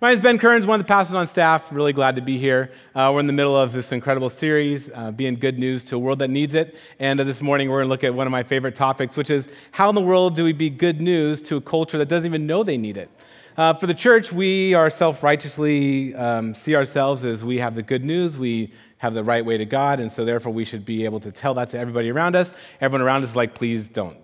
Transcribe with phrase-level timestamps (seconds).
[0.00, 1.72] My name is Ben Kearns, one of the pastors on staff.
[1.72, 2.70] Really glad to be here.
[2.94, 5.98] Uh, we're in the middle of this incredible series, uh, being good news to a
[5.98, 6.76] world that needs it.
[7.00, 9.28] And uh, this morning, we're going to look at one of my favorite topics, which
[9.28, 12.30] is how in the world do we be good news to a culture that doesn't
[12.30, 13.10] even know they need it?
[13.56, 17.82] Uh, for the church, we are self righteously um, see ourselves as we have the
[17.82, 21.06] good news, we have the right way to God, and so therefore we should be
[21.06, 22.52] able to tell that to everybody around us.
[22.80, 24.16] Everyone around us is like, please don't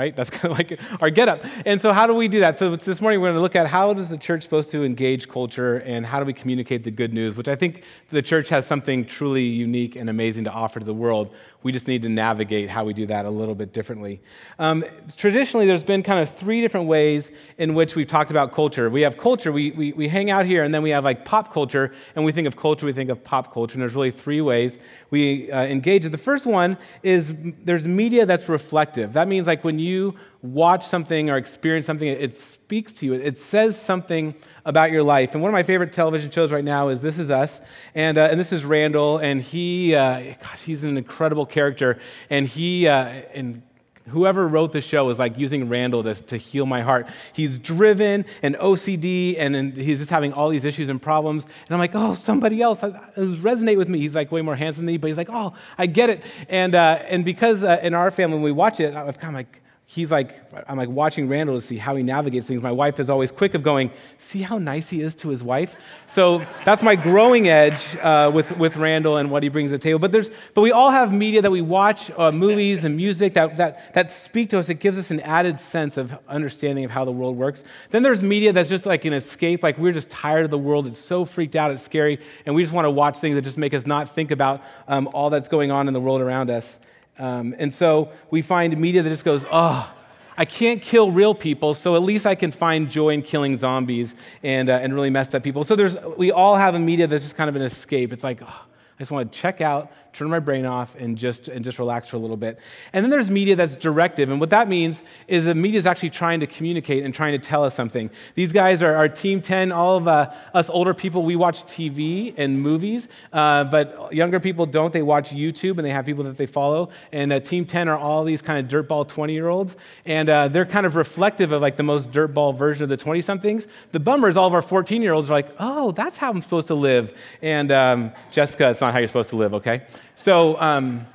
[0.00, 0.16] right?
[0.16, 1.44] That's kind of like our get up.
[1.66, 2.56] And so, how do we do that?
[2.58, 5.28] So, this morning we're going to look at how is the church supposed to engage
[5.28, 8.66] culture and how do we communicate the good news, which I think the church has
[8.66, 11.34] something truly unique and amazing to offer to the world.
[11.62, 14.20] We just need to navigate how we do that a little bit differently.
[14.58, 14.84] Um,
[15.16, 18.88] traditionally, there's been kind of three different ways in which we've talked about culture.
[18.88, 21.52] We have culture, we, we, we hang out here, and then we have like pop
[21.52, 24.40] culture, and we think of culture, we think of pop culture, and there's really three
[24.40, 24.78] ways
[25.10, 26.10] we uh, engage it.
[26.10, 29.12] The first one is there's media that's reflective.
[29.12, 33.12] That means like when you watch something or experience something, it speaks to you.
[33.14, 35.34] It says something about your life.
[35.34, 37.60] And one of my favorite television shows right now is This Is Us.
[37.94, 39.18] And, uh, and this is Randall.
[39.18, 41.98] And he, uh, gosh, he's an incredible character.
[42.30, 43.62] And he, uh, and
[44.08, 47.06] whoever wrote the show is like using Randall to, to heal my heart.
[47.34, 51.44] He's driven and OCD, and, and he's just having all these issues and problems.
[51.44, 54.00] And I'm like, oh, somebody else resonate with me.
[54.00, 56.22] He's like way more handsome than me, but he's like, oh, I get it.
[56.48, 59.60] And, uh, and because uh, in our family, when we watch it, of like,
[59.92, 62.62] he's like, I'm like watching Randall to see how he navigates things.
[62.62, 65.74] My wife is always quick of going, see how nice he is to his wife?
[66.06, 69.82] So that's my growing edge uh, with, with Randall and what he brings to the
[69.82, 69.98] table.
[69.98, 73.56] But, there's, but we all have media that we watch, uh, movies and music that,
[73.56, 74.68] that, that speak to us.
[74.68, 77.64] It gives us an added sense of understanding of how the world works.
[77.90, 80.86] Then there's media that's just like an escape, like we're just tired of the world.
[80.86, 83.58] It's so freaked out, it's scary, and we just want to watch things that just
[83.58, 86.78] make us not think about um, all that's going on in the world around us.
[87.20, 89.92] Um, and so we find media that just goes, oh,
[90.38, 94.14] I can't kill real people, so at least I can find joy in killing zombies
[94.42, 95.62] and, uh, and really messed up people.
[95.64, 98.10] So there's, we all have a media that's just kind of an escape.
[98.14, 101.48] It's like, oh, I just want to check out, turn my brain off, and just,
[101.48, 102.58] and just relax for a little bit.
[102.92, 104.30] And then there's media that's directive.
[104.30, 107.38] And what that means is the media is actually trying to communicate and trying to
[107.38, 108.10] tell us something.
[108.34, 109.72] These guys are, our Team 10.
[109.72, 114.66] All of uh, us older people, we watch TV and movies, uh, but younger people
[114.66, 114.92] don't.
[114.92, 116.90] They watch YouTube and they have people that they follow.
[117.12, 119.76] And uh, Team 10 are all these kind of dirtball 20 year olds.
[120.04, 123.22] And uh, they're kind of reflective of like the most dirtball version of the 20
[123.22, 123.66] somethings.
[123.92, 126.42] The bummer is all of our 14 year olds are like, oh, that's how I'm
[126.42, 127.14] supposed to live.
[127.40, 129.82] And um, Jessica, it's not not how you're supposed to live, okay?
[130.14, 131.06] So, um,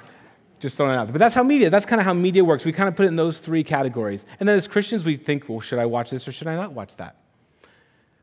[0.59, 1.13] just throwing it out there.
[1.13, 2.65] But that's how media, that's kind of how media works.
[2.65, 4.25] We kind of put it in those three categories.
[4.39, 6.73] And then as Christians, we think, well, should I watch this or should I not
[6.73, 7.17] watch that?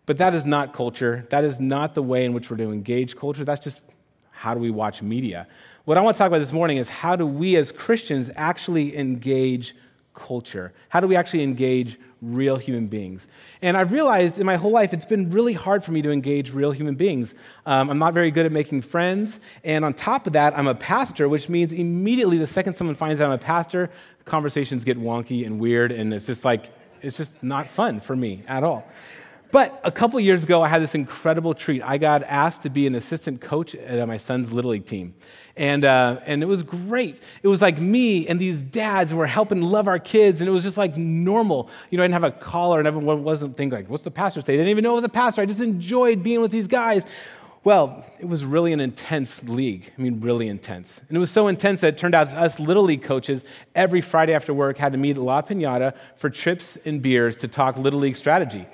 [0.07, 1.27] But that is not culture.
[1.31, 3.45] That is not the way in which we're to engage culture.
[3.45, 3.81] That's just
[4.31, 5.47] how do we watch media.
[5.85, 8.97] What I want to talk about this morning is how do we as Christians actually
[8.97, 9.77] engage
[10.15, 10.73] culture?
[10.89, 13.29] How do we actually engage real human beings?
[13.61, 16.53] And I've realized in my whole life it's been really hard for me to engage
[16.53, 17.35] real human beings.
[17.67, 19.41] Um, I'm not very good at making friends.
[19.65, 23.21] And on top of that, I'm a pastor, which means immediately the second someone finds
[23.21, 23.91] out I'm a pastor,
[24.25, 25.93] conversations get wonky and weird.
[25.93, 26.71] And it's just like,
[27.03, 28.87] it's just not fun for me at all.
[29.53, 31.83] But a couple years ago, I had this incredible treat.
[31.83, 35.15] I got asked to be an assistant coach at my son's Little League team.
[35.57, 37.21] And, uh, and it was great.
[37.43, 40.63] It was like me and these dads, we're helping love our kids, and it was
[40.63, 41.69] just like normal.
[41.91, 44.41] You know, I didn't have a collar, and everyone wasn't thinking, like, what's the pastor
[44.41, 44.55] say?
[44.55, 45.43] They didn't even know it was a pastor.
[45.43, 47.05] I just enjoyed being with these guys.
[47.63, 49.93] Well, it was really an intense league.
[49.99, 51.03] I mean, really intense.
[51.09, 54.33] And it was so intense that it turned out us Little League coaches every Friday
[54.33, 58.01] after work had to meet at La Pinata for trips and beers to talk Little
[58.01, 58.67] League strategy.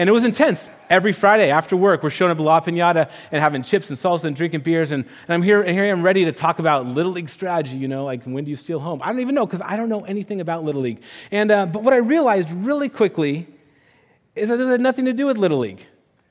[0.00, 0.66] And it was intense.
[0.88, 4.34] Every Friday after work, we're showing up La Pinata and having chips and salsa and
[4.34, 4.92] drinking beers.
[4.92, 7.86] And, and I'm here, and here I'm ready to talk about Little League strategy, you
[7.86, 9.02] know, like when do you steal home?
[9.04, 11.02] I don't even know because I don't know anything about Little League.
[11.30, 13.46] And, uh, but what I realized really quickly
[14.34, 15.80] is that it had nothing to do with Little League.
[15.80, 15.86] It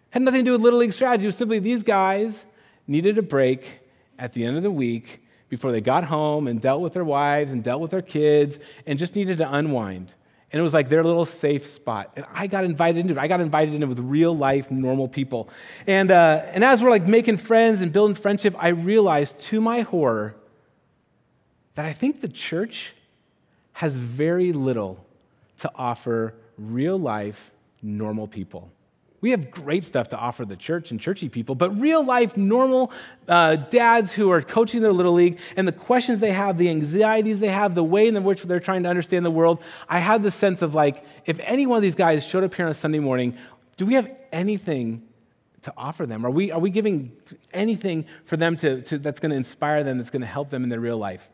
[0.09, 1.25] had nothing to do with Little League strategy.
[1.25, 2.47] It was simply these guys
[2.87, 3.81] needed a break
[4.17, 7.51] at the end of the week before they got home and dealt with their wives
[7.51, 8.57] and dealt with their kids
[8.87, 10.15] and just needed to unwind.
[10.51, 12.11] And it was like their little safe spot.
[12.15, 13.19] And I got invited into it.
[13.19, 15.49] I got invited into it with real life, normal people.
[15.85, 19.81] And, uh, and as we're like making friends and building friendship, I realized to my
[19.81, 20.35] horror
[21.75, 22.93] that I think the church
[23.73, 25.05] has very little
[25.59, 27.51] to offer real life,
[27.81, 28.71] normal people.
[29.21, 32.91] We have great stuff to offer the church and churchy people, but real life, normal
[33.27, 37.39] uh, dads who are coaching their little league and the questions they have, the anxieties
[37.39, 40.31] they have, the way in which they're trying to understand the world, I had the
[40.31, 42.99] sense of like, if any one of these guys showed up here on a Sunday
[42.99, 43.37] morning,
[43.75, 45.03] do we have anything
[45.63, 46.25] to offer them?
[46.25, 47.11] Are we, are we giving
[47.53, 50.63] anything for them to, to that's going to inspire them, that's going to help them
[50.63, 51.29] in their real life?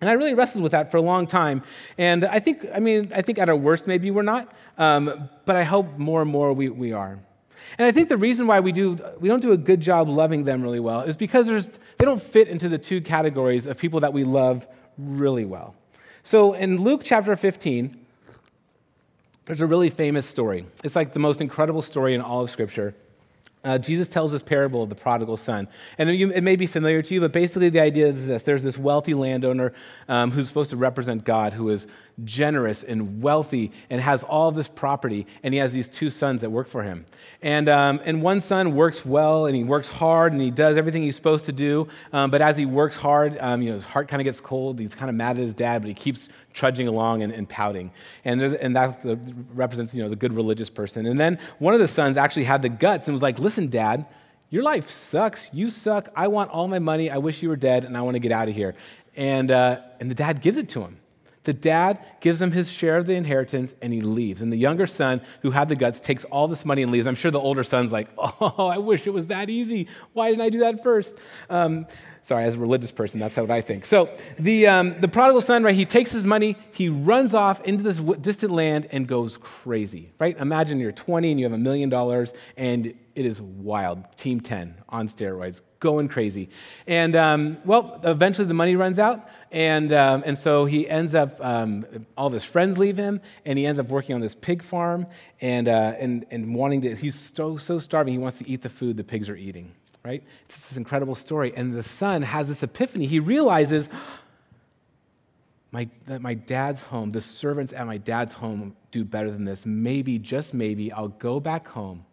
[0.00, 1.62] And I really wrestled with that for a long time.
[1.96, 5.56] And I think, I mean, I think at our worst, maybe we're not, um, but
[5.56, 7.18] I hope more and more we, we are.
[7.78, 10.44] And I think the reason why we, do, we don't do a good job loving
[10.44, 14.12] them really well is because they don't fit into the two categories of people that
[14.12, 14.66] we love
[14.98, 15.74] really well.
[16.22, 17.98] So in Luke chapter 15,
[19.46, 20.66] there's a really famous story.
[20.82, 22.94] It's like the most incredible story in all of Scripture.
[23.64, 25.68] Uh, Jesus tells this parable of the prodigal son.
[25.96, 28.76] And it may be familiar to you, but basically the idea is this there's this
[28.76, 29.72] wealthy landowner
[30.08, 31.86] um, who's supposed to represent God, who is
[32.22, 36.50] generous and wealthy and has all this property, and he has these two sons that
[36.50, 37.04] work for him.
[37.42, 41.02] And, um, and one son works well and he works hard and he does everything
[41.02, 44.08] he's supposed to do, um, but as he works hard, um, you know, his heart
[44.08, 44.78] kind of gets cold.
[44.78, 47.90] He's kind of mad at his dad, but he keeps trudging along and, and pouting.
[48.24, 49.00] And, and that
[49.52, 51.06] represents you know, the good religious person.
[51.06, 54.06] And then one of the sons actually had the guts and was like, Listen, dad,
[54.50, 55.50] your life sucks.
[55.52, 56.10] You suck.
[56.14, 57.10] I want all my money.
[57.10, 58.76] I wish you were dead, and I want to get out of here.
[59.16, 60.98] And, uh, and the dad gives it to him.
[61.44, 64.42] The dad gives him his share of the inheritance and he leaves.
[64.42, 67.06] And the younger son, who had the guts, takes all this money and leaves.
[67.06, 69.88] I'm sure the older son's like, oh, I wish it was that easy.
[70.12, 71.16] Why didn't I do that first?
[71.48, 71.86] Um,
[72.24, 73.84] sorry, as a religious person, that's what I think.
[73.84, 77.84] So the, um, the prodigal son, right, he takes his money, he runs off into
[77.84, 80.36] this distant land and goes crazy, right?
[80.38, 84.04] Imagine you're 20 and you have a million dollars and it is wild.
[84.16, 86.48] Team 10 on steroids, going crazy.
[86.86, 91.36] And um, well, eventually the money runs out, and, um, and so he ends up,
[91.44, 91.84] um,
[92.16, 95.06] all of his friends leave him, and he ends up working on this pig farm
[95.42, 98.70] and, uh, and, and wanting to, he's so, so starving, he wants to eat the
[98.70, 99.72] food the pigs are eating,
[100.04, 100.22] right?
[100.44, 101.52] It's this incredible story.
[101.56, 103.06] And the son has this epiphany.
[103.06, 103.88] He realizes,
[105.72, 109.64] my, that my dad's home, the servants at my dad's home do better than this.
[109.64, 112.04] Maybe, just maybe, I'll go back home.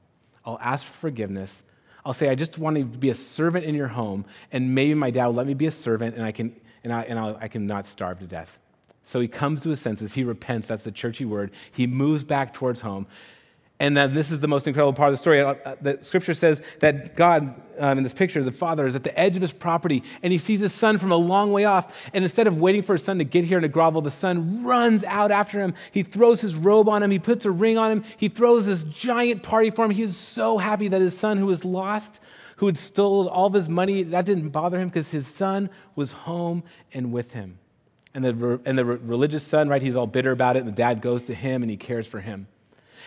[0.45, 1.63] I'll ask for forgiveness
[2.05, 5.11] I'll say, I just want to be a servant in your home, and maybe my
[5.11, 7.47] dad will let me be a servant, and I can, and I, and I'll, I
[7.47, 8.57] can not starve to death.
[9.03, 10.13] So he comes to his senses.
[10.13, 10.67] He repents.
[10.67, 11.51] That's the churchy word.
[11.71, 13.07] He moves back towards home.
[13.81, 15.41] And this is the most incredible part of the story.
[15.41, 19.03] Uh, uh, the scripture says that God, um, in this picture, the father is at
[19.03, 21.91] the edge of his property and he sees his son from a long way off.
[22.13, 24.63] And instead of waiting for his son to get here and to grovel, the son
[24.63, 25.73] runs out after him.
[25.91, 27.09] He throws his robe on him.
[27.09, 28.03] He puts a ring on him.
[28.17, 29.89] He throws this giant party for him.
[29.89, 32.19] He is so happy that his son, who was lost,
[32.57, 36.11] who had stolen all of his money, that didn't bother him because his son was
[36.11, 36.61] home
[36.93, 37.57] and with him.
[38.13, 40.59] And the, and the religious son, right, he's all bitter about it.
[40.59, 42.45] And the dad goes to him and he cares for him.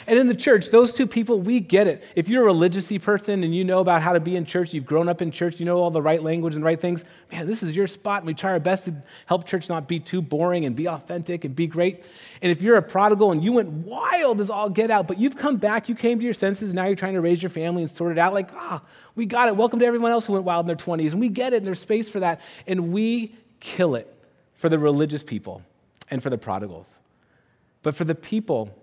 [0.07, 2.05] And in the church, those two people, we get it.
[2.15, 4.85] If you're a religiously person and you know about how to be in church, you've
[4.85, 7.63] grown up in church, you know all the right language and right things, man, this
[7.63, 8.19] is your spot.
[8.19, 8.95] And we try our best to
[9.27, 12.05] help church not be too boring and be authentic and be great.
[12.43, 15.37] And if you're a prodigal and you went wild as all get out, but you've
[15.37, 17.91] come back, you came to your senses, now you're trying to raise your family and
[17.91, 19.57] sort it out, like, ah, oh, we got it.
[19.57, 21.13] Welcome to everyone else who went wild in their 20s.
[21.13, 22.41] And we get it, and there's space for that.
[22.67, 24.13] And we kill it
[24.57, 25.63] for the religious people
[26.11, 26.99] and for the prodigals.
[27.83, 28.77] But for the people,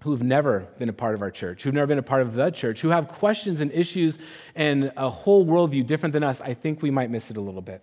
[0.00, 2.50] who've never been a part of our church, who've never been a part of the
[2.50, 4.18] church, who have questions and issues
[4.54, 7.62] and a whole worldview different than us, I think we might miss it a little
[7.62, 7.82] bit.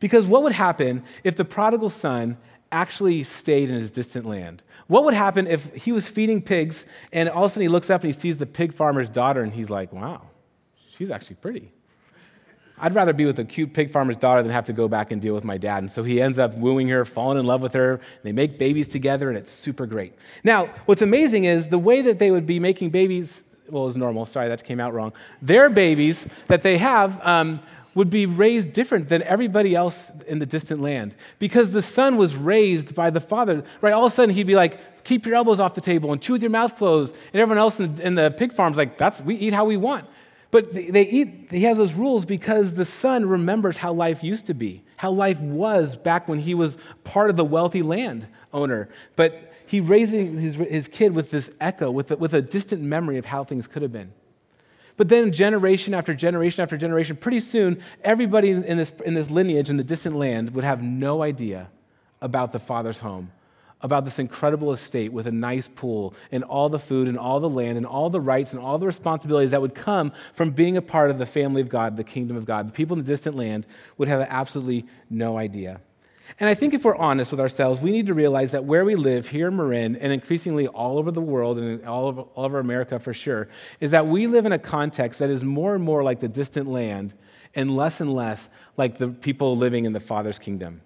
[0.00, 2.36] Because what would happen if the prodigal son
[2.72, 4.62] actually stayed in his distant land?
[4.88, 7.90] What would happen if he was feeding pigs and all of a sudden he looks
[7.90, 10.22] up and he sees the pig farmer's daughter and he's like, wow,
[10.88, 11.72] she's actually pretty.
[12.78, 15.20] I'd rather be with a cute pig farmer's daughter than have to go back and
[15.20, 15.78] deal with my dad.
[15.78, 18.00] And so he ends up wooing her, falling in love with her.
[18.22, 20.14] They make babies together, and it's super great.
[20.44, 24.26] Now, what's amazing is the way that they would be making babies, well, it's normal.
[24.26, 25.12] Sorry, that came out wrong.
[25.40, 27.60] Their babies that they have um,
[27.94, 32.36] would be raised different than everybody else in the distant land because the son was
[32.36, 33.64] raised by the father.
[33.80, 33.94] Right?
[33.94, 36.34] All of a sudden, he'd be like, keep your elbows off the table and chew
[36.34, 37.16] with your mouth closed.
[37.32, 39.78] And everyone else in the, in the pig farm's like, that's, we eat how we
[39.78, 40.04] want.
[40.56, 44.54] But they eat, he has those rules because the son remembers how life used to
[44.54, 48.88] be, how life was back when he was part of the wealthy land owner.
[49.16, 53.18] But he raising his, his kid with this echo, with a, with a distant memory
[53.18, 54.14] of how things could have been.
[54.96, 59.68] But then, generation after generation after generation, pretty soon, everybody in this, in this lineage
[59.68, 61.68] in the distant land would have no idea
[62.22, 63.30] about the father's home
[63.82, 67.48] about this incredible estate with a nice pool and all the food and all the
[67.48, 70.82] land and all the rights and all the responsibilities that would come from being a
[70.82, 72.68] part of the family of God, the kingdom of God.
[72.68, 73.66] The people in the distant land
[73.98, 75.80] would have absolutely no idea.
[76.40, 78.94] And I think if we're honest with ourselves, we need to realize that where we
[78.94, 82.58] live here in Marin, and increasingly all over the world and all over, all over
[82.58, 83.48] America for sure,
[83.80, 86.68] is that we live in a context that is more and more like the distant
[86.68, 87.14] land
[87.54, 90.82] and less and less like the people living in the Father's kingdom.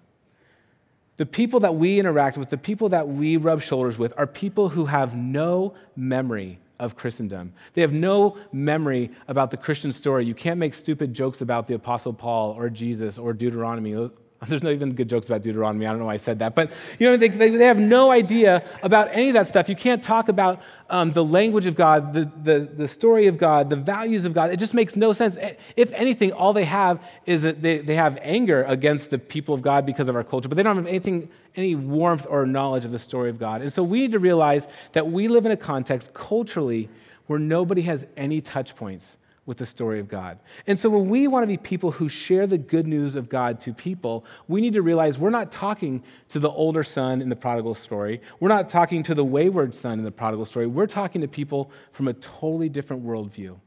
[1.17, 4.69] The people that we interact with, the people that we rub shoulders with, are people
[4.69, 7.53] who have no memory of Christendom.
[7.73, 10.25] They have no memory about the Christian story.
[10.25, 14.09] You can't make stupid jokes about the Apostle Paul or Jesus or Deuteronomy.
[14.47, 15.85] There's no even good jokes about Deuteronomy.
[15.85, 16.55] I don't know why I said that.
[16.55, 19.69] But, you know, they, they, they have no idea about any of that stuff.
[19.69, 23.69] You can't talk about um, the language of God, the, the, the story of God,
[23.69, 24.49] the values of God.
[24.49, 25.37] It just makes no sense.
[25.75, 29.61] If anything, all they have is that they, they have anger against the people of
[29.61, 32.91] God because of our culture, but they don't have anything, any warmth or knowledge of
[32.91, 33.61] the story of God.
[33.61, 36.89] And so we need to realize that we live in a context culturally
[37.27, 40.39] where nobody has any touch points with the story of God.
[40.67, 43.59] And so when we want to be people who share the good news of God
[43.61, 47.35] to people, we need to realize we're not talking to the older son in the
[47.35, 48.21] prodigal story.
[48.39, 50.67] We're not talking to the wayward son in the prodigal story.
[50.67, 53.57] We're talking to people from a totally different worldview.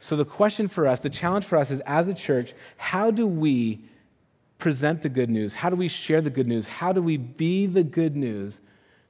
[0.00, 3.26] So the question for us, the challenge for us is as a church, how do
[3.26, 3.84] we
[4.58, 5.54] present the good news?
[5.54, 6.68] How do we share the good news?
[6.68, 8.60] How do we be the good news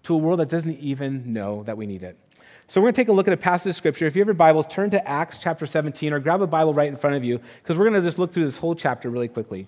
[0.05, 2.19] to a world that doesn't even know that we need it?
[2.73, 4.07] So we're going to take a look at a passage of scripture.
[4.07, 6.89] If you have your Bibles, turn to Acts chapter 17 or grab a Bible right
[6.89, 9.29] in front of you because we're going to just look through this whole chapter really
[9.29, 9.67] quickly.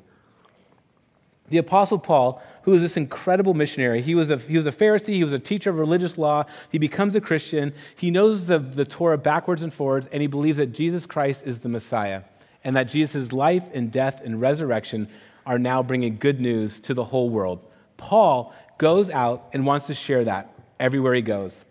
[1.51, 5.13] The Apostle Paul, who is this incredible missionary, he was, a, he was a Pharisee,
[5.13, 8.87] he was a teacher of religious law, he becomes a Christian, he knows the, the
[8.87, 12.23] Torah backwards and forwards, and he believes that Jesus Christ is the Messiah,
[12.65, 15.09] and that Jesus' life and death and resurrection
[15.45, 17.71] are now bringing good news to the whole world.
[17.99, 21.67] Paul goes out and wants to share that everywhere he goes.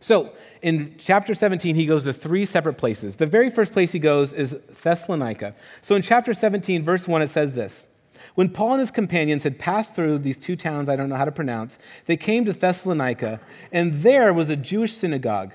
[0.00, 3.16] So in chapter 17, he goes to three separate places.
[3.16, 5.54] The very first place he goes is Thessalonica.
[5.82, 7.86] So in chapter 17, verse 1, it says this
[8.34, 11.24] When Paul and his companions had passed through these two towns I don't know how
[11.24, 13.40] to pronounce, they came to Thessalonica,
[13.72, 15.54] and there was a Jewish synagogue.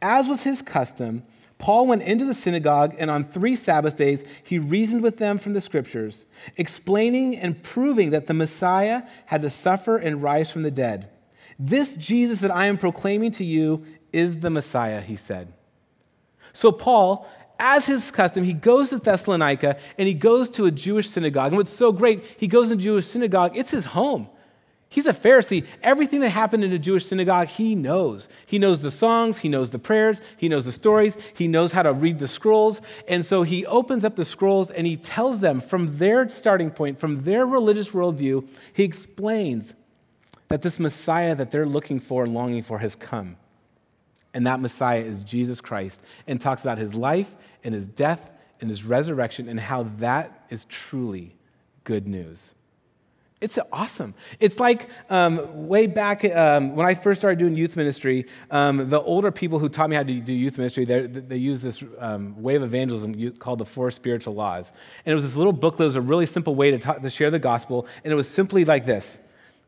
[0.00, 1.24] As was his custom,
[1.58, 5.52] Paul went into the synagogue, and on three Sabbath days, he reasoned with them from
[5.52, 6.24] the scriptures,
[6.56, 11.08] explaining and proving that the Messiah had to suffer and rise from the dead
[11.68, 15.52] this Jesus that I am proclaiming to you is the Messiah, he said.
[16.52, 17.26] So, Paul,
[17.58, 21.48] as his custom, he goes to Thessalonica and he goes to a Jewish synagogue.
[21.48, 24.28] And what's so great, he goes to a Jewish synagogue, it's his home.
[24.88, 25.64] He's a Pharisee.
[25.82, 28.28] Everything that happened in a Jewish synagogue, he knows.
[28.44, 31.82] He knows the songs, he knows the prayers, he knows the stories, he knows how
[31.82, 32.82] to read the scrolls.
[33.08, 36.98] And so he opens up the scrolls and he tells them from their starting point,
[36.98, 39.74] from their religious worldview, he explains
[40.52, 43.36] that this Messiah that they're looking for and longing for has come.
[44.34, 48.30] And that Messiah is Jesus Christ, and talks about his life and his death
[48.60, 51.34] and his resurrection and how that is truly
[51.84, 52.54] good news.
[53.40, 54.14] It's awesome.
[54.40, 59.00] It's like um, way back um, when I first started doing youth ministry, um, the
[59.00, 62.56] older people who taught me how to do youth ministry, they, they this um, way
[62.56, 64.70] of evangelism called the Four Spiritual Laws.
[65.06, 65.80] And it was this little booklet.
[65.80, 67.86] It was a really simple way to, to share the gospel.
[68.04, 69.18] And it was simply like this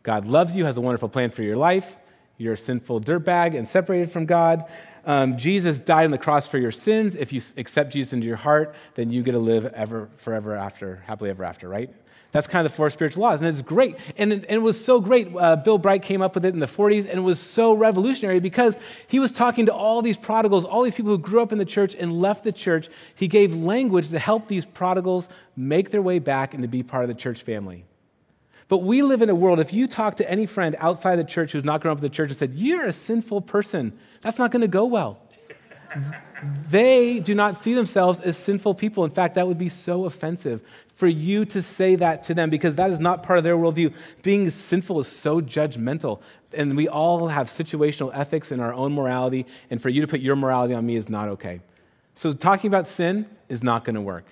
[0.05, 1.97] God loves you, has a wonderful plan for your life.
[2.37, 4.65] You're a sinful dirtbag and separated from God.
[5.07, 7.15] Um, Jesus died on the cross for your sins.
[7.15, 11.03] If you accept Jesus into your heart, then you get to live ever, forever after,
[11.07, 11.91] happily ever after, right?
[12.33, 13.97] That's kind of the four spiritual laws, and it's great.
[14.17, 15.29] And it, and it was so great.
[15.35, 18.41] Uh, Bill Bright came up with it in the 40s, and it was so revolutionary
[18.41, 21.59] because he was talking to all these prodigals, all these people who grew up in
[21.59, 22.89] the church and left the church.
[23.15, 27.05] He gave language to help these prodigals make their way back and to be part
[27.05, 27.85] of the church family.
[28.75, 31.53] But we live in a world, if you talk to any friend outside the church
[31.53, 34.51] who's not grown up in the church and said, You're a sinful person, that's not
[34.51, 35.21] going to go well.
[36.69, 39.05] they do not see themselves as sinful people.
[39.05, 40.61] In fact, that would be so offensive
[40.93, 43.95] for you to say that to them because that is not part of their worldview.
[44.25, 46.21] Being sinful is so judgmental.
[46.53, 50.19] And we all have situational ethics in our own morality, and for you to put
[50.19, 51.61] your morality on me is not okay.
[52.17, 54.25] So, talking about sin is not going to work.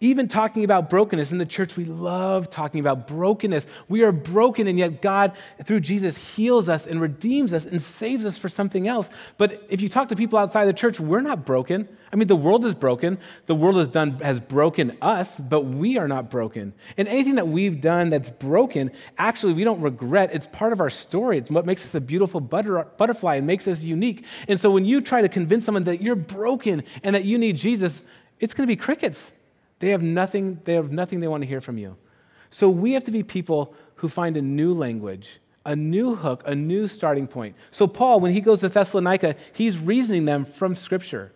[0.00, 3.66] Even talking about brokenness in the church, we love talking about brokenness.
[3.88, 5.32] We are broken, and yet God,
[5.64, 9.08] through Jesus, heals us and redeems us and saves us for something else.
[9.38, 11.88] But if you talk to people outside the church, we're not broken.
[12.12, 13.18] I mean, the world is broken.
[13.46, 16.74] The world has done has broken us, but we are not broken.
[16.96, 20.30] And anything that we've done that's broken, actually, we don't regret.
[20.32, 21.38] It's part of our story.
[21.38, 24.24] It's what makes us a beautiful butter, butterfly and makes us unique.
[24.46, 27.56] And so when you try to convince someone that you're broken and that you need
[27.56, 28.02] Jesus,
[28.40, 29.32] it's going to be crickets.
[29.82, 31.96] They have nothing, they have nothing they want to hear from you.
[32.50, 36.54] So we have to be people who find a new language, a new hook, a
[36.54, 37.56] new starting point.
[37.72, 41.32] So Paul, when he goes to Thessalonica, he's reasoning them from Scripture.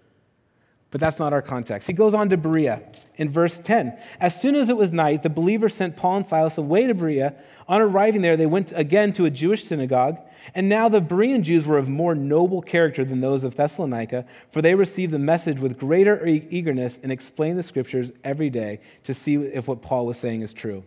[0.97, 1.87] But that's not our context.
[1.87, 2.83] He goes on to Berea
[3.17, 3.99] in verse 10.
[4.19, 7.35] As soon as it was night, the believers sent Paul and Silas away to Berea.
[7.69, 10.19] On arriving there, they went again to a Jewish synagogue.
[10.55, 14.63] And now the Berean Jews were of more noble character than those of Thessalonica, for
[14.63, 19.35] they received the message with greater eagerness and explained the scriptures every day to see
[19.35, 20.83] if what Paul was saying is true.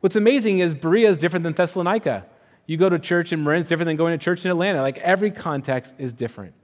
[0.00, 2.26] What's amazing is Berea is different than Thessalonica.
[2.66, 4.82] You go to church in Marin, it's different than going to church in Atlanta.
[4.82, 6.54] Like every context is different.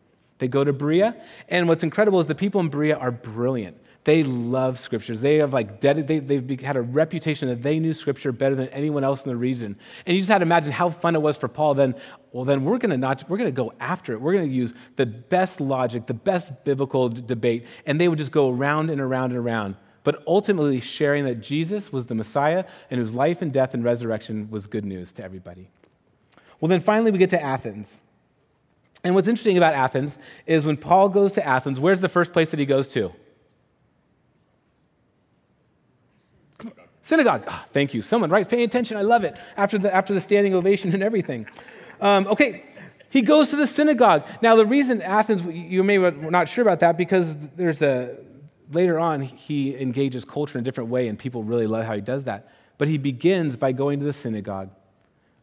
[0.41, 1.15] They go to Berea,
[1.49, 3.77] and what's incredible is the people in Berea are brilliant.
[4.05, 5.21] They love scriptures.
[5.21, 8.69] They have like ded- they, they've had a reputation that they knew scripture better than
[8.69, 9.77] anyone else in the region.
[10.07, 11.75] And you just had to imagine how fun it was for Paul.
[11.75, 11.95] Then,
[12.33, 14.21] well, then we're going to not we're to go after it.
[14.21, 18.19] We're going to use the best logic, the best biblical d- debate, and they would
[18.19, 19.77] just go around and around and around.
[20.03, 24.51] But ultimately, sharing that Jesus was the Messiah and whose life and death and resurrection
[24.51, 25.69] was good news to everybody.
[26.59, 27.99] Well, then finally, we get to Athens.
[29.03, 32.51] And what's interesting about Athens is when Paul goes to Athens, where's the first place
[32.51, 33.13] that he goes to?
[37.03, 37.45] Synagogue.
[37.49, 38.03] Oh, thank you.
[38.03, 38.49] Someone, right?
[38.49, 38.97] Pay attention.
[38.97, 39.35] I love it.
[39.57, 41.47] After the, after the standing ovation and everything.
[42.01, 42.65] Um, okay,
[43.11, 44.25] he goes to the synagogue.
[44.41, 48.17] Now, the reason Athens, you may be not sure about that because there's a,
[48.71, 52.01] later on, he engages culture in a different way, and people really love how he
[52.01, 52.49] does that.
[52.79, 54.71] But he begins by going to the synagogue,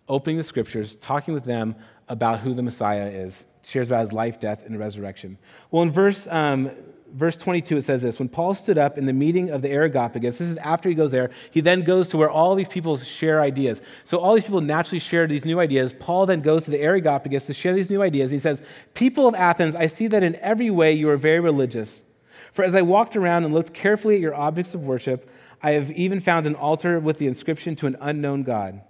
[0.07, 1.75] opening the scriptures, talking with them
[2.09, 5.37] about who the Messiah is, shares about his life, death, and resurrection.
[5.71, 6.71] Well, in verse um,
[7.13, 10.37] verse 22, it says this When Paul stood up in the meeting of the Areopagus,
[10.37, 13.41] this is after he goes there, he then goes to where all these people share
[13.41, 13.81] ideas.
[14.03, 15.93] So all these people naturally share these new ideas.
[15.93, 18.31] Paul then goes to the Areopagus to share these new ideas.
[18.31, 18.61] He says,
[18.93, 22.03] People of Athens, I see that in every way you are very religious.
[22.51, 25.29] For as I walked around and looked carefully at your objects of worship,
[25.61, 28.81] I have even found an altar with the inscription to an unknown God.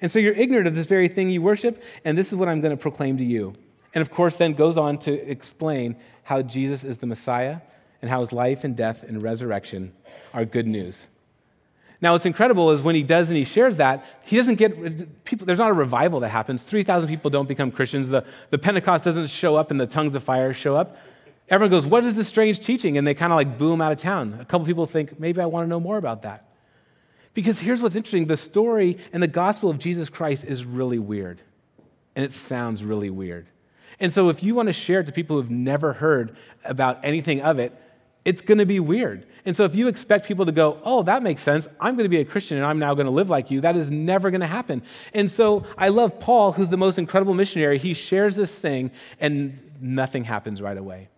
[0.00, 2.60] And so you're ignorant of this very thing you worship, and this is what I'm
[2.60, 3.54] going to proclaim to you.
[3.94, 7.58] And of course, then goes on to explain how Jesus is the Messiah
[8.00, 9.92] and how his life and death and resurrection
[10.32, 11.08] are good news.
[12.00, 15.46] Now, what's incredible is when he does and he shares that, he doesn't get people,
[15.46, 16.62] there's not a revival that happens.
[16.62, 18.08] 3,000 people don't become Christians.
[18.08, 20.96] The, the Pentecost doesn't show up and the tongues of fire show up.
[21.48, 22.98] Everyone goes, What is this strange teaching?
[22.98, 24.36] And they kind of like boom out of town.
[24.38, 26.47] A couple people think, Maybe I want to know more about that.
[27.38, 31.40] Because here's what's interesting the story and the gospel of Jesus Christ is really weird.
[32.16, 33.46] And it sounds really weird.
[34.00, 37.40] And so, if you want to share it to people who've never heard about anything
[37.42, 37.80] of it,
[38.24, 39.24] it's going to be weird.
[39.44, 42.08] And so, if you expect people to go, oh, that makes sense, I'm going to
[42.08, 44.40] be a Christian and I'm now going to live like you, that is never going
[44.40, 44.82] to happen.
[45.14, 47.78] And so, I love Paul, who's the most incredible missionary.
[47.78, 48.90] He shares this thing
[49.20, 51.08] and nothing happens right away.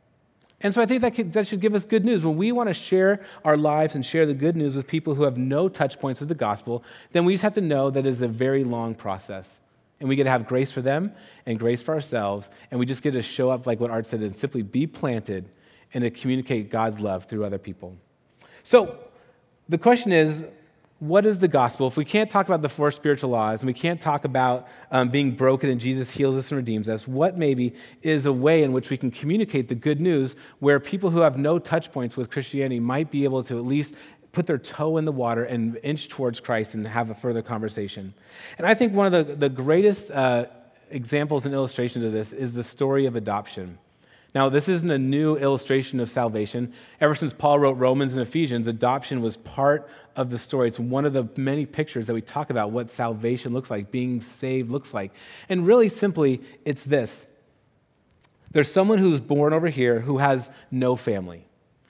[0.62, 2.24] And so, I think that, could, that should give us good news.
[2.24, 5.22] When we want to share our lives and share the good news with people who
[5.22, 8.08] have no touch points with the gospel, then we just have to know that it
[8.08, 9.60] is a very long process.
[10.00, 11.12] And we get to have grace for them
[11.46, 12.50] and grace for ourselves.
[12.70, 15.48] And we just get to show up, like what Art said, and simply be planted
[15.94, 17.96] and to communicate God's love through other people.
[18.62, 18.98] So
[19.68, 20.44] the question is,
[21.00, 21.86] what is the gospel?
[21.86, 25.08] If we can't talk about the four spiritual laws and we can't talk about um,
[25.08, 28.72] being broken and Jesus heals us and redeems us, what maybe is a way in
[28.72, 32.30] which we can communicate the good news where people who have no touch points with
[32.30, 33.94] Christianity might be able to at least
[34.32, 38.12] put their toe in the water and inch towards Christ and have a further conversation.
[38.58, 40.46] And I think one of the, the greatest uh,
[40.90, 43.78] examples and illustrations of this is the story of adoption.
[44.34, 46.72] Now, this isn't a new illustration of salvation.
[47.00, 50.68] Ever since Paul wrote Romans and Ephesians, adoption was part of the story.
[50.68, 54.20] It's one of the many pictures that we talk about what salvation looks like, being
[54.20, 55.12] saved looks like.
[55.48, 57.26] And really simply, it's this
[58.52, 61.46] there's someone who's born over here who has no family.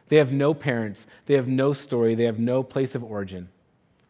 [0.09, 3.49] They have no parents, they have no story, they have no place of origin.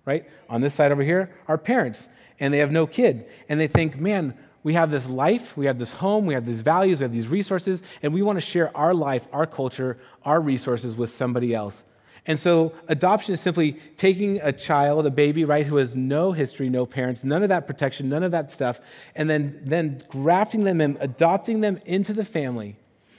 [0.04, 0.28] Right?
[0.48, 2.08] On this side over here are parents,
[2.40, 3.26] and they have no kid.
[3.48, 6.62] And they think, man, we have this life, we have this home, we have these
[6.62, 10.40] values, we have these resources, and we want to share our life, our culture, our
[10.40, 11.84] resources with somebody else.
[12.26, 16.68] And so adoption is simply taking a child, a baby, right, who has no history,
[16.68, 18.80] no parents, none of that protection, none of that stuff,
[19.14, 22.76] and then, then grafting them in, adopting them into the family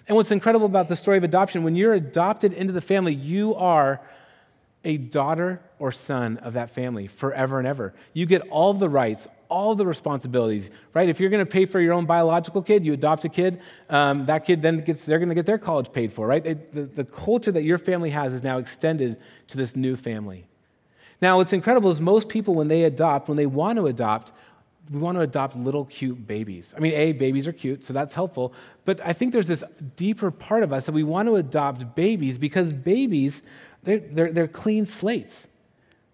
[0.08, 3.56] and what's incredible about the story of adoption, when you're adopted into the family, you
[3.56, 4.02] are
[4.84, 7.94] a daughter or son of that family forever and ever.
[8.14, 11.10] You get all the rights, all the responsibilities, right?
[11.10, 13.60] If you're going to pay for your own biological kid, you adopt a kid,
[13.90, 16.44] um, that kid then gets, they're going to get their college paid for, right?
[16.46, 20.48] It, the, the culture that your family has is now extended to this new family.
[21.22, 24.32] Now, what's incredible is most people, when they adopt, when they want to adopt,
[24.90, 26.74] we want to adopt little cute babies.
[26.76, 28.54] I mean, A, babies are cute, so that's helpful.
[28.86, 29.64] But I think there's this
[29.98, 33.44] deeper part of us that we want to adopt babies because babies,
[33.84, 35.48] they're, they're, they're clean slates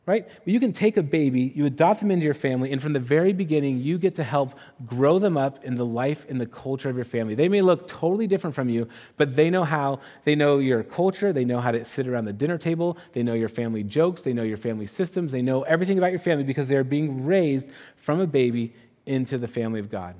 [0.07, 0.25] right?
[0.45, 3.33] You can take a baby, you adopt them into your family, and from the very
[3.33, 6.95] beginning, you get to help grow them up in the life and the culture of
[6.95, 7.35] your family.
[7.35, 11.33] They may look totally different from you, but they know how, they know your culture,
[11.33, 14.31] they know how to sit around the dinner table, they know your family jokes, they
[14.31, 18.21] know your family systems, they know everything about your family because they're being raised from
[18.21, 18.73] a baby
[19.05, 20.15] into the family of God.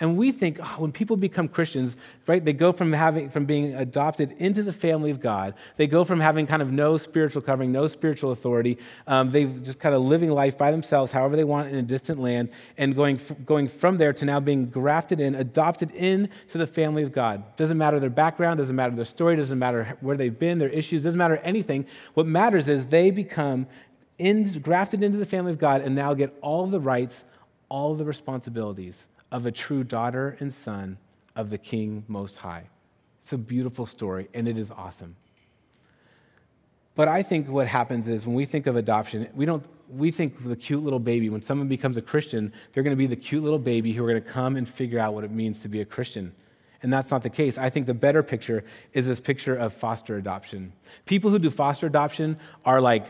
[0.00, 1.96] And we think oh, when people become Christians,
[2.28, 5.54] right, they go from having from being adopted into the family of God.
[5.76, 8.78] They go from having kind of no spiritual covering, no spiritual authority.
[9.08, 12.20] Um, they just kind of living life by themselves, however they want, in a distant
[12.20, 17.02] land, and going going from there to now being grafted in, adopted into the family
[17.02, 17.56] of God.
[17.56, 21.02] Doesn't matter their background, doesn't matter their story, doesn't matter where they've been, their issues,
[21.02, 21.86] doesn't matter anything.
[22.14, 23.66] What matters is they become
[24.16, 27.24] in, grafted into the family of God and now get all the rights,
[27.68, 30.98] all the responsibilities of a true daughter and son
[31.36, 32.64] of the King Most High.
[33.20, 35.16] It's a beautiful story, and it is awesome.
[36.94, 40.44] But I think what happens is when we think of adoption, we don't we think
[40.44, 41.30] the cute little baby.
[41.30, 44.08] When someone becomes a Christian, they're going to be the cute little baby who are
[44.08, 46.34] going to come and figure out what it means to be a Christian.
[46.82, 47.58] And that's not the case.
[47.58, 50.72] I think the better picture is this picture of foster adoption.
[51.06, 53.06] People who do foster adoption are like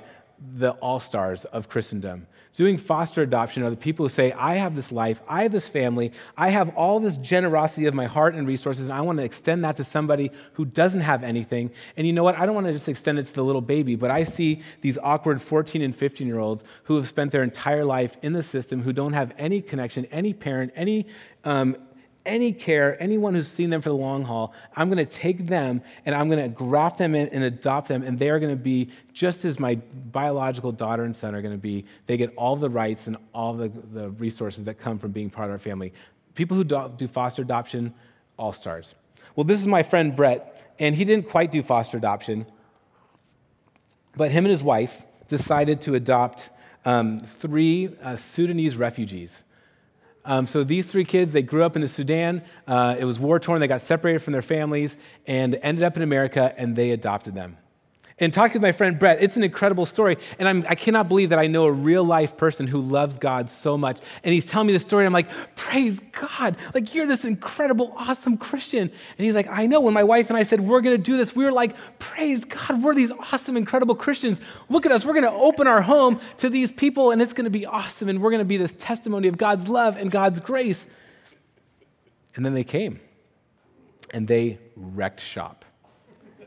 [0.54, 2.26] the all stars of Christendom.
[2.54, 5.68] Doing foster adoption are the people who say, I have this life, I have this
[5.68, 9.24] family, I have all this generosity of my heart and resources, and I want to
[9.24, 11.70] extend that to somebody who doesn't have anything.
[11.96, 12.36] And you know what?
[12.36, 14.98] I don't want to just extend it to the little baby, but I see these
[14.98, 18.82] awkward 14 and 15 year olds who have spent their entire life in the system,
[18.82, 21.06] who don't have any connection, any parent, any
[21.44, 21.76] um,
[22.28, 25.82] any care, anyone who's seen them for the long haul, I'm going to take them
[26.04, 28.62] and I'm going to graft them in and adopt them, and they are going to
[28.62, 29.76] be just as my
[30.12, 31.86] biological daughter and son are going to be.
[32.06, 35.48] They get all the rights and all the, the resources that come from being part
[35.48, 35.92] of our family.
[36.34, 37.94] People who do, do foster adoption,
[38.36, 38.94] all stars.
[39.34, 42.46] Well, this is my friend Brett, and he didn't quite do foster adoption,
[44.16, 46.50] but him and his wife decided to adopt
[46.84, 49.42] um, three uh, Sudanese refugees.
[50.28, 52.42] Um, so these three kids, they grew up in the Sudan.
[52.66, 53.60] Uh, it was war torn.
[53.60, 57.56] They got separated from their families and ended up in America, and they adopted them.
[58.20, 60.18] And talking with my friend Brett, it's an incredible story.
[60.40, 63.48] And I'm, i cannot believe that I know a real life person who loves God
[63.48, 64.00] so much.
[64.24, 65.04] And he's telling me the story.
[65.04, 66.56] And I'm like, praise God.
[66.74, 68.80] Like, you're this incredible, awesome Christian.
[68.82, 69.80] And he's like, I know.
[69.80, 72.44] When my wife and I said, we're going to do this, we were like, praise
[72.44, 72.82] God.
[72.82, 74.40] We're these awesome, incredible Christians.
[74.68, 75.04] Look at us.
[75.04, 78.08] We're going to open our home to these people, and it's going to be awesome.
[78.08, 80.88] And we're going to be this testimony of God's love and God's grace.
[82.34, 82.98] And then they came,
[84.10, 85.64] and they wrecked shop.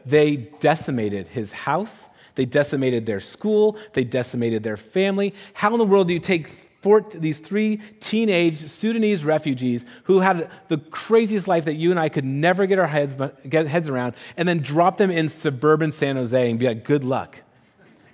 [0.06, 5.34] They decimated his house, they decimated their school, they decimated their family.
[5.54, 6.50] How in the world do you take
[6.82, 12.10] four, these three teenage Sudanese refugees who had the craziest life that you and I
[12.10, 13.16] could never get our heads,
[13.48, 17.04] get heads around and then drop them in suburban San Jose and be like, good
[17.04, 17.42] luck?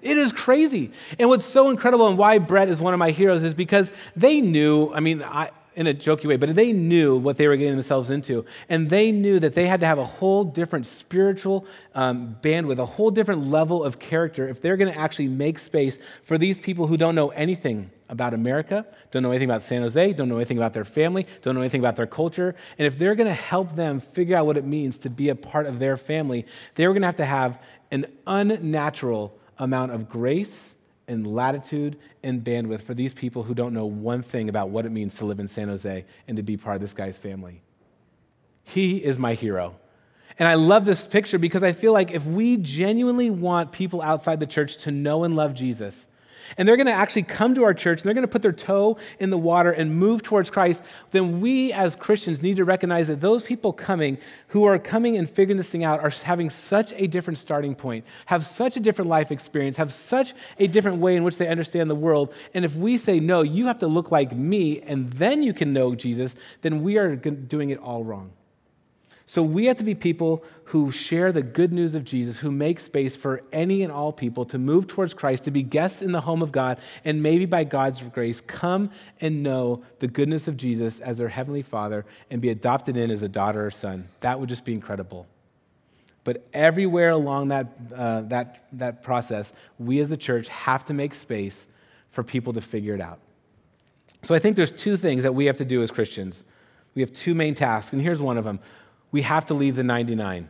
[0.02, 0.92] It is crazy.
[1.18, 4.42] And what's so incredible and why Brett is one of my heroes is because they
[4.42, 7.76] knew, I mean, I, in a jokey way, but they knew what they were getting
[7.76, 8.44] themselves into.
[8.68, 12.86] And they knew that they had to have a whole different spiritual um, bandwidth, a
[12.86, 16.88] whole different level of character if they're going to actually make space for these people
[16.88, 20.58] who don't know anything about America, don't know anything about San Jose, don't know anything
[20.58, 22.56] about their family, don't know anything about their culture.
[22.80, 25.36] And if they're going to help them figure out what it means to be a
[25.36, 27.62] part of their family, they're going to have to have
[27.92, 30.74] an unnatural amount of grace
[31.08, 34.92] and latitude and bandwidth for these people who don't know one thing about what it
[34.92, 37.62] means to live in San Jose and to be part of this guy's family.
[38.64, 39.76] He is my hero.
[40.40, 44.40] And I love this picture because I feel like if we genuinely want people outside
[44.40, 46.06] the church to know and love Jesus,
[46.58, 48.52] and they're going to actually come to our church and they're going to put their
[48.52, 53.08] toe in the water and move towards Christ, then we as Christians need to recognize
[53.08, 56.94] that those people coming who are coming and figuring this thing out are having such
[56.96, 61.16] a different starting point, have such a different life experience, have such a different way
[61.16, 62.34] in which they understand the world.
[62.54, 65.74] And if we say, no, you have to look like me and then you can
[65.74, 68.32] know Jesus, then we are doing it all wrong.
[69.30, 72.80] So we have to be people who share the good news of Jesus, who make
[72.80, 76.22] space for any and all people to move towards Christ, to be guests in the
[76.22, 81.02] home of God, and maybe by God's grace, come and know the goodness of Jesus
[81.02, 84.08] as their heavenly Father and be adopted in as a daughter or son.
[84.22, 85.28] That would just be incredible.
[86.24, 91.14] But everywhere along that, uh, that, that process, we as a church have to make
[91.14, 91.68] space
[92.12, 93.20] for people to figure it out.
[94.24, 96.46] So I think there's two things that we have to do as Christians.
[96.96, 98.62] We have two main tasks, and here's one of them
[99.12, 100.50] we have to leave the 99.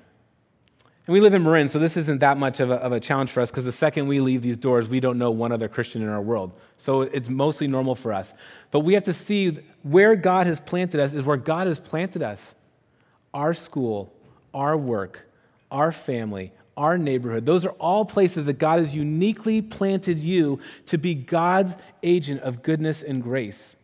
[1.08, 3.32] And we live in Marin, so this isn't that much of a, of a challenge
[3.32, 6.02] for us because the second we leave these doors, we don't know one other Christian
[6.02, 6.52] in our world.
[6.76, 8.34] So it's mostly normal for us.
[8.72, 12.22] But we have to see where God has planted us is where God has planted
[12.22, 12.56] us.
[13.34, 14.14] Our school,
[14.54, 15.22] our work,
[15.72, 17.46] our family, our neighborhood.
[17.46, 22.62] Those are all places that God has uniquely planted you to be God's agent of
[22.64, 23.78] goodness and grace.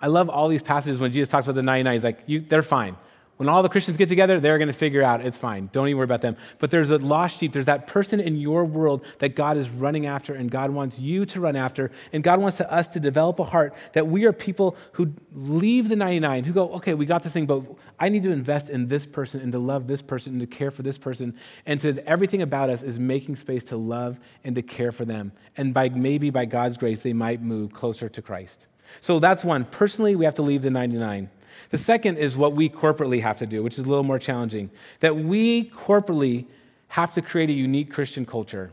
[0.00, 1.92] I love all these passages when Jesus talks about the 99.
[1.92, 2.96] He's like, they're fine.
[3.42, 5.68] When all the Christians get together, they're going to figure out it's fine.
[5.72, 6.36] Don't even worry about them.
[6.60, 7.52] But there's a lost sheep.
[7.52, 11.26] There's that person in your world that God is running after, and God wants you
[11.26, 11.90] to run after.
[12.12, 15.88] And God wants to, us to develop a heart that we are people who leave
[15.88, 17.64] the 99, who go, okay, we got this thing, but
[17.98, 20.70] I need to invest in this person and to love this person and to care
[20.70, 21.34] for this person.
[21.66, 25.32] And to everything about us is making space to love and to care for them.
[25.56, 28.68] And by maybe by God's grace, they might move closer to Christ.
[29.00, 29.64] So that's one.
[29.64, 31.28] Personally, we have to leave the 99.
[31.70, 34.70] The second is what we corporately have to do, which is a little more challenging.
[35.00, 36.46] That we corporately
[36.88, 38.70] have to create a unique Christian culture.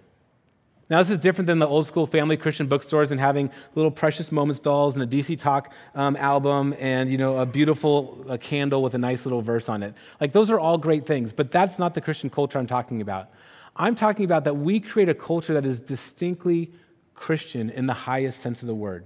[0.89, 4.31] Now, this is different than the old school family Christian bookstores and having little precious
[4.31, 8.81] moments dolls and a DC Talk um, album and you know a beautiful a candle
[8.81, 9.93] with a nice little verse on it.
[10.19, 13.29] Like those are all great things, but that's not the Christian culture I'm talking about.
[13.75, 16.71] I'm talking about that we create a culture that is distinctly
[17.13, 19.05] Christian in the highest sense of the word.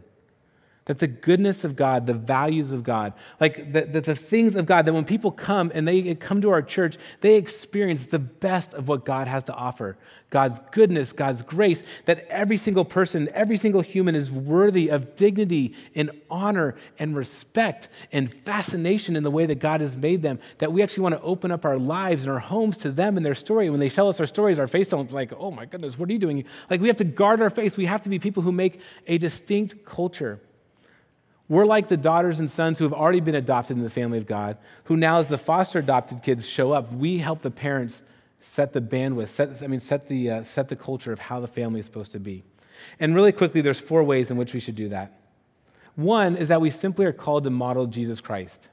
[0.85, 4.65] That the goodness of God, the values of God, like the, the, the, things of
[4.65, 8.73] God, that when people come and they come to our church, they experience the best
[8.73, 9.97] of what God has to offer
[10.29, 15.73] God's goodness, God's grace, that every single person, every single human is worthy of dignity
[15.93, 20.39] and honor and respect and fascination in the way that God has made them.
[20.57, 23.25] That we actually want to open up our lives and our homes to them and
[23.25, 23.69] their story.
[23.69, 26.13] When they tell us our stories, our face don't like, oh my goodness, what are
[26.13, 26.43] you doing?
[26.69, 27.77] Like we have to guard our face.
[27.77, 30.41] We have to be people who make a distinct culture.
[31.49, 34.25] We're like the daughters and sons who have already been adopted in the family of
[34.25, 38.01] God, who now, as the foster adopted kids show up, we help the parents
[38.39, 41.47] set the bandwidth, set, I mean, set the, uh, set the culture of how the
[41.47, 42.43] family is supposed to be.
[42.99, 45.19] And really quickly, there's four ways in which we should do that.
[45.95, 48.69] One is that we simply are called to model Jesus Christ.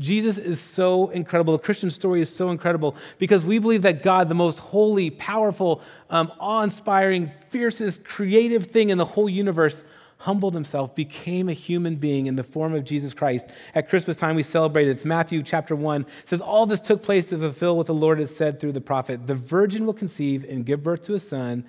[0.00, 1.52] Jesus is so incredible.
[1.52, 5.82] The Christian story is so incredible because we believe that God, the most holy, powerful,
[6.10, 9.84] um, awe inspiring, fiercest, creative thing in the whole universe,
[10.18, 13.50] humbled himself, became a human being in the form of Jesus Christ.
[13.74, 16.02] At Christmas time, we celebrate It's Matthew chapter 1.
[16.02, 18.80] It says, All this took place to fulfill what the Lord has said through the
[18.80, 21.64] prophet The virgin will conceive and give birth to a son,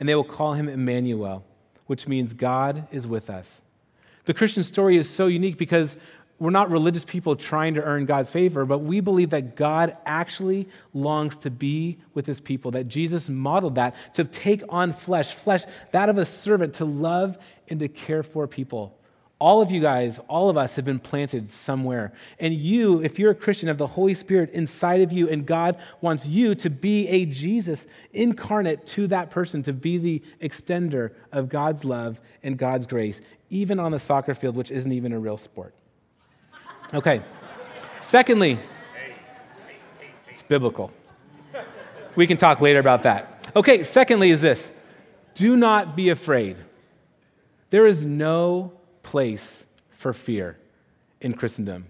[0.00, 1.44] and they will call him Emmanuel,
[1.86, 3.62] which means God is with us.
[4.24, 5.96] The Christian story is so unique because
[6.38, 10.68] we're not religious people trying to earn God's favor, but we believe that God actually
[10.94, 15.64] longs to be with his people, that Jesus modeled that, to take on flesh, flesh,
[15.90, 18.94] that of a servant, to love and to care for people.
[19.40, 22.12] All of you guys, all of us have been planted somewhere.
[22.40, 25.78] And you, if you're a Christian, have the Holy Spirit inside of you, and God
[26.00, 31.48] wants you to be a Jesus incarnate to that person, to be the extender of
[31.48, 33.20] God's love and God's grace,
[33.50, 35.74] even on the soccer field, which isn't even a real sport.
[36.94, 37.22] Okay.
[38.00, 38.58] Secondly,
[40.30, 40.90] it's biblical.
[42.16, 43.46] We can talk later about that.
[43.54, 44.72] Okay, secondly, is this
[45.34, 46.56] do not be afraid.
[47.70, 48.72] There is no
[49.02, 50.58] place for fear
[51.20, 51.86] in Christendom.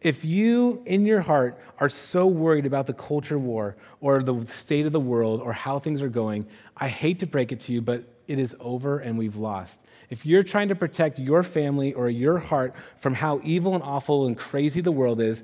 [0.00, 4.86] If you, in your heart, are so worried about the culture war or the state
[4.86, 7.80] of the world or how things are going, I hate to break it to you,
[7.80, 9.82] but it is over and we've lost.
[10.10, 14.26] If you're trying to protect your family or your heart from how evil and awful
[14.26, 15.42] and crazy the world is,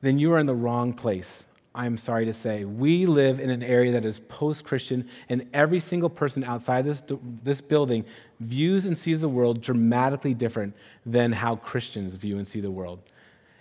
[0.00, 1.44] then you are in the wrong place.
[1.74, 2.64] I'm sorry to say.
[2.64, 7.02] We live in an area that is post Christian, and every single person outside this,
[7.44, 8.04] this building
[8.40, 10.74] views and sees the world dramatically different
[11.06, 12.98] than how Christians view and see the world.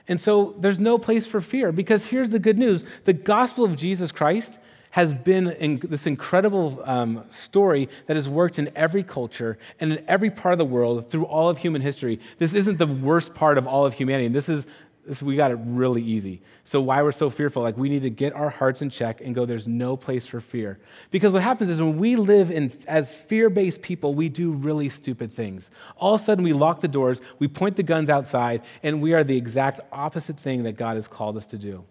[0.07, 3.75] And so there's no place for fear because here's the good news the gospel of
[3.75, 4.57] Jesus Christ
[4.91, 10.05] has been in this incredible um, story that has worked in every culture and in
[10.07, 12.19] every part of the world through all of human history.
[12.39, 14.29] This isn't the worst part of all of humanity.
[14.29, 14.65] This is
[15.09, 16.39] this, we got it really easy.
[16.63, 17.63] So why we're so fearful?
[17.63, 19.45] Like we need to get our hearts in check and go.
[19.45, 20.77] There's no place for fear
[21.09, 25.33] because what happens is when we live in as fear-based people, we do really stupid
[25.33, 25.71] things.
[25.97, 29.13] All of a sudden, we lock the doors, we point the guns outside, and we
[29.13, 31.83] are the exact opposite thing that God has called us to do.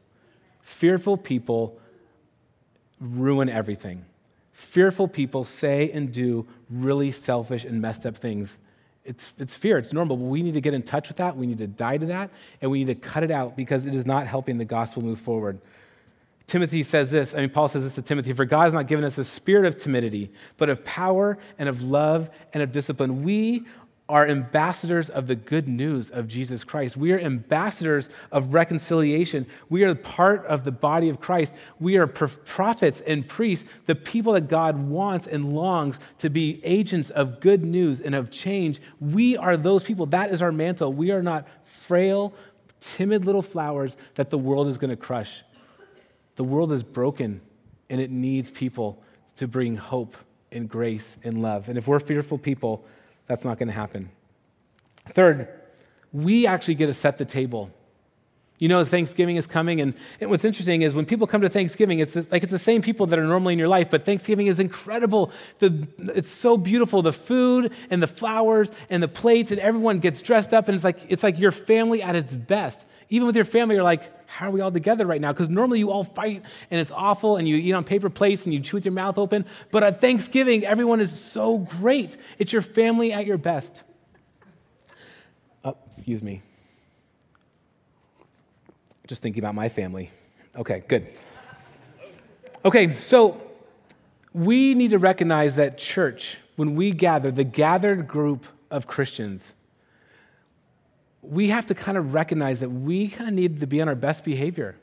[0.62, 1.80] Fearful people
[3.00, 4.04] ruin everything.
[4.52, 8.58] Fearful people say and do really selfish and messed up things.
[9.04, 11.36] It's, it's fear, it's normal, but we need to get in touch with that.
[11.36, 12.30] We need to die to that,
[12.60, 15.20] and we need to cut it out because it is not helping the gospel move
[15.20, 15.60] forward.
[16.46, 19.04] Timothy says this, I mean, Paul says this to Timothy For God has not given
[19.04, 23.22] us a spirit of timidity, but of power and of love and of discipline.
[23.22, 23.66] We
[24.08, 26.96] are ambassadors of the good news of Jesus Christ.
[26.96, 29.46] We are ambassadors of reconciliation.
[29.68, 31.56] We are part of the body of Christ.
[31.78, 37.10] We are prophets and priests, the people that God wants and longs to be agents
[37.10, 38.80] of good news and of change.
[38.98, 40.06] We are those people.
[40.06, 40.92] That is our mantle.
[40.92, 42.32] We are not frail,
[42.80, 45.42] timid little flowers that the world is going to crush.
[46.36, 47.42] The world is broken
[47.90, 49.02] and it needs people
[49.36, 50.16] to bring hope
[50.50, 51.68] and grace and love.
[51.68, 52.86] And if we're fearful people,
[53.28, 54.10] that's not going to happen.
[55.10, 55.48] Third,
[56.12, 57.70] we actually get to set the table.
[58.58, 62.00] You know, Thanksgiving is coming, and, and what's interesting is when people come to Thanksgiving,
[62.00, 64.58] it's like it's the same people that are normally in your life, but Thanksgiving is
[64.58, 65.30] incredible.
[65.60, 67.00] The, it's so beautiful.
[67.02, 70.82] The food and the flowers and the plates, and everyone gets dressed up, and it's
[70.82, 72.86] like, it's like your family at its best.
[73.10, 75.32] Even with your family, you're like, how are we all together right now?
[75.32, 78.52] Because normally you all fight and it's awful, and you eat on paper plates and
[78.52, 79.46] you chew with your mouth open.
[79.70, 82.16] But at Thanksgiving, everyone is so great.
[82.38, 83.84] It's your family at your best.
[85.64, 86.42] Oh, excuse me.
[89.08, 90.10] Just thinking about my family.
[90.54, 91.08] Okay, good.
[92.64, 93.42] Okay, so
[94.34, 99.54] we need to recognize that church, when we gather, the gathered group of Christians,
[101.22, 103.94] we have to kind of recognize that we kind of need to be on our
[103.94, 104.76] best behavior.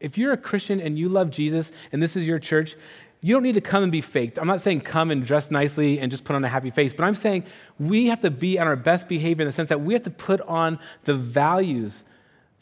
[0.00, 2.76] If you're a Christian and you love Jesus and this is your church,
[3.22, 4.38] you don't need to come and be faked.
[4.38, 7.04] I'm not saying come and dress nicely and just put on a happy face, but
[7.04, 7.44] I'm saying
[7.78, 10.10] we have to be on our best behavior in the sense that we have to
[10.10, 12.04] put on the values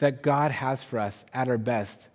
[0.01, 2.09] that God has for us at our best.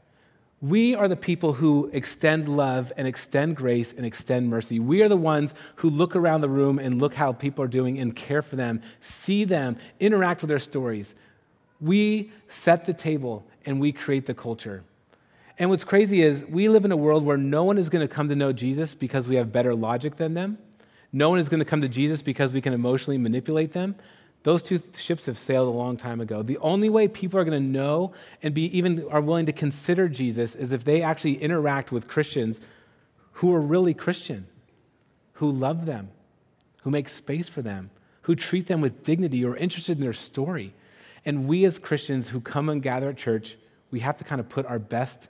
[0.60, 4.80] We are the people who extend love and extend grace and extend mercy.
[4.80, 8.00] We are the ones who look around the room and look how people are doing
[8.00, 11.14] and care for them, see them, interact with their stories.
[11.80, 14.82] We set the table and we create the culture.
[15.56, 18.12] And what's crazy is we live in a world where no one is going to
[18.12, 20.58] come to know Jesus because we have better logic than them.
[21.12, 23.94] No one is going to come to Jesus because we can emotionally manipulate them.
[24.46, 26.40] Those two ships have sailed a long time ago.
[26.40, 28.12] The only way people are going to know
[28.44, 32.60] and be even are willing to consider Jesus is if they actually interact with Christians
[33.32, 34.46] who are really Christian,
[35.32, 36.10] who love them,
[36.84, 37.90] who make space for them,
[38.22, 40.72] who treat them with dignity or interested in their story.
[41.24, 43.56] And we as Christians who come and gather at church,
[43.90, 45.26] we have to kind of put our best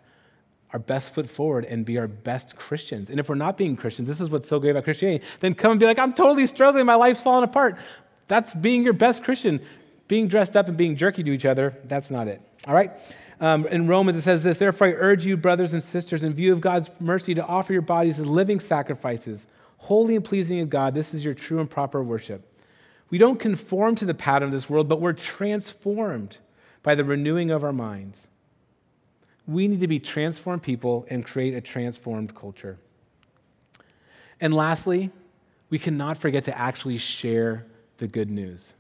[0.73, 3.09] our best foot forward and be our best Christians.
[3.09, 5.71] And if we're not being Christians, this is what's so great about Christianity, then come
[5.71, 7.79] and be like, I'm totally struggling, my life's falling apart.
[8.29, 9.61] That's being your best Christian.
[10.09, 12.41] Being dressed up and being jerky to each other, that's not it.
[12.67, 12.93] All right?
[13.41, 16.53] Um, in Romans, it says this Therefore, I urge you, brothers and sisters, in view
[16.53, 19.47] of God's mercy, to offer your bodies as living sacrifices,
[19.79, 20.95] holy and pleasing of God.
[20.95, 22.53] This is your true and proper worship.
[23.11, 26.39] We don't conform to the pattern of this world, but we're transformed
[26.83, 28.27] by the renewing of our minds.
[29.47, 32.79] We need to be transformed people and create a transformed culture.
[34.41, 35.11] And lastly,
[35.71, 37.67] we cannot forget to actually share
[37.99, 38.75] the good news.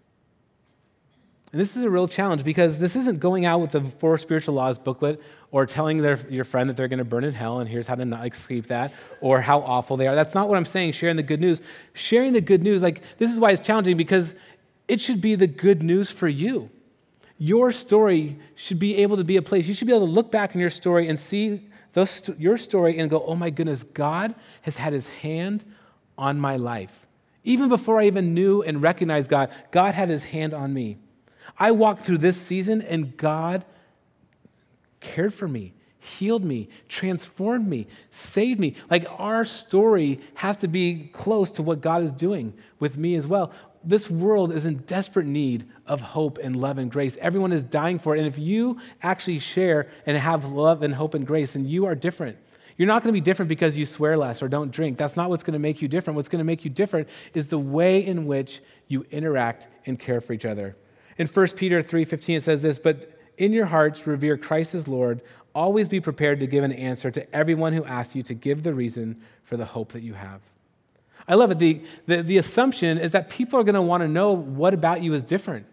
[1.52, 4.55] And this is a real challenge because this isn't going out with the Four Spiritual
[4.55, 7.70] Laws booklet or telling their, your friend that they're going to burn in hell and
[7.70, 10.14] here's how to not escape that or how awful they are.
[10.14, 11.62] That's not what I'm saying, sharing the good news.
[11.94, 14.35] Sharing the good news, like, this is why it's challenging because
[14.88, 16.68] it should be the good news for you.
[17.38, 20.31] Your story should be able to be a place, you should be able to look
[20.31, 21.66] back in your story and see
[22.37, 25.64] your story and go, oh my goodness, God has had his hand
[26.18, 27.05] on my life.
[27.46, 30.98] Even before I even knew and recognized God, God had his hand on me.
[31.56, 33.64] I walked through this season and God
[34.98, 38.74] cared for me, healed me, transformed me, saved me.
[38.90, 43.28] Like our story has to be close to what God is doing with me as
[43.28, 43.52] well.
[43.85, 47.16] This world is in desperate need of hope and love and grace.
[47.20, 48.18] Everyone is dying for it.
[48.18, 51.94] And if you actually share and have love and hope and grace, then you are
[51.94, 52.38] different.
[52.76, 54.98] You're not going to be different because you swear less or don't drink.
[54.98, 56.16] That's not what's going to make you different.
[56.16, 60.20] What's going to make you different is the way in which you interact and care
[60.20, 60.76] for each other.
[61.18, 65.22] In 1 Peter 3:15 it says this, "But in your hearts revere Christ as Lord.
[65.54, 68.74] Always be prepared to give an answer to everyone who asks you to give the
[68.74, 70.40] reason for the hope that you have."
[71.28, 71.58] I love it.
[71.58, 75.02] The, the, the assumption is that people are going to want to know what about
[75.02, 75.66] you is different.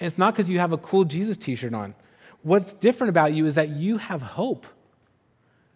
[0.00, 1.94] And it's not because you have a cool Jesus t shirt on.
[2.42, 4.66] What's different about you is that you have hope.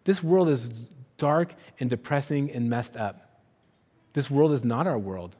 [0.08, 0.86] This world is
[1.18, 3.42] dark and depressing and messed up.
[4.14, 5.36] This world is not our world.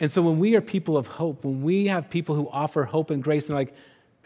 [0.00, 3.10] And so when we are people of hope, when we have people who offer hope
[3.10, 3.74] and grace, and they're like,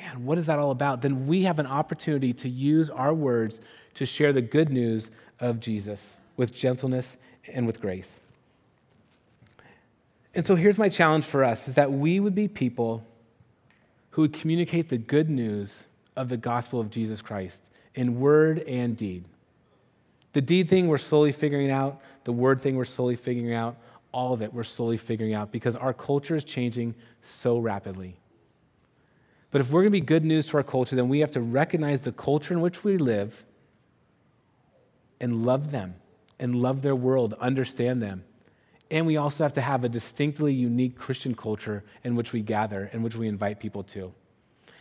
[0.00, 1.02] man, what is that all about?
[1.02, 3.60] Then we have an opportunity to use our words
[3.92, 8.20] to share the good news of Jesus with gentleness and with grace.
[10.34, 13.04] And so here's my challenge for us is that we would be people
[14.12, 18.96] who would communicate the good news of the gospel of Jesus Christ in word and
[18.96, 19.26] deed.
[20.32, 23.76] The deed thing we're slowly figuring out, the word thing we're slowly figuring out,
[24.12, 28.16] all of it we're slowly figuring out because our culture is changing so rapidly.
[29.50, 31.40] But if we're going to be good news to our culture, then we have to
[31.40, 33.44] recognize the culture in which we live
[35.20, 35.94] and love them
[36.38, 38.24] and love their world, understand them.
[38.90, 42.90] And we also have to have a distinctly unique Christian culture in which we gather,
[42.92, 44.12] in which we invite people to.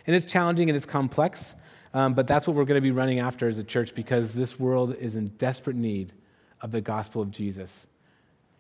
[0.08, 1.56] And it's challenging and it's complex,
[1.93, 4.60] um, but that's what we're going to be running after as a church because this
[4.60, 6.13] world is in desperate need
[6.62, 7.88] of the gospel of Jesus.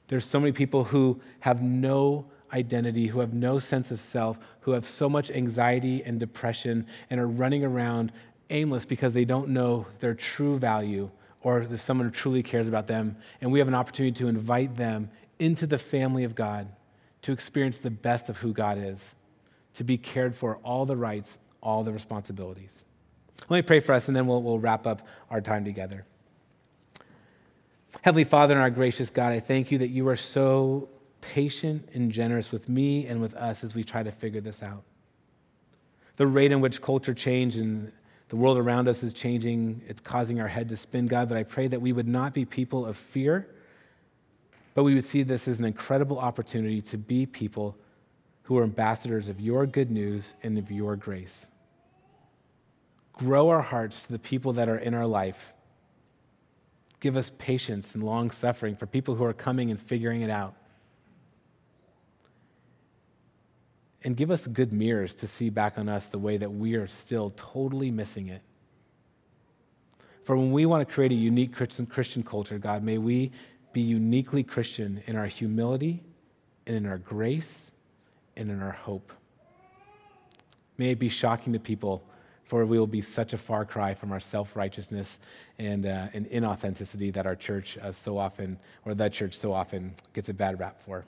[0.07, 4.71] There's so many people who have no identity, who have no sense of self, who
[4.71, 8.11] have so much anxiety and depression, and are running around
[8.49, 11.09] aimless because they don't know their true value
[11.43, 13.15] or that someone truly cares about them.
[13.39, 16.67] And we have an opportunity to invite them into the family of God
[17.23, 19.15] to experience the best of who God is,
[19.75, 22.83] to be cared for all the rights, all the responsibilities.
[23.49, 26.05] Let me pray for us and then we'll, we'll wrap up our time together.
[28.01, 30.89] Heavenly Father and our gracious God, I thank you that you are so
[31.19, 34.83] patient and generous with me and with us as we try to figure this out.
[36.15, 37.91] The rate in which culture change and
[38.29, 41.43] the world around us is changing, it's causing our head to spin, God, but I
[41.43, 43.47] pray that we would not be people of fear,
[44.73, 47.75] but we would see this as an incredible opportunity to be people
[48.43, 51.47] who are ambassadors of your good news and of your grace.
[53.21, 55.53] Grow our hearts to the people that are in our life.
[56.99, 60.55] Give us patience and long suffering for people who are coming and figuring it out.
[64.03, 66.87] and give us good mirrors to see back on us the way that we are
[66.87, 68.41] still totally missing it.
[70.23, 73.31] For when we want to create a unique Christian, culture, God, may we
[73.73, 76.03] be uniquely Christian in our humility
[76.65, 77.71] and in our grace
[78.35, 79.11] and in our hope.
[80.77, 82.03] May it be shocking to people,
[82.51, 85.19] for we will be such a far cry from our self righteousness
[85.57, 89.95] and, uh, and inauthenticity that our church uh, so often, or that church so often,
[90.11, 91.05] gets a bad rap for.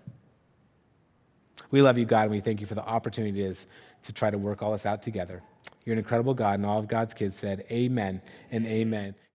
[1.69, 3.65] We love you, God, and we thank you for the opportunity it is
[4.03, 5.43] to try to work all this out together.
[5.83, 9.13] You're an incredible God, and all of God's kids said, Amen and amen.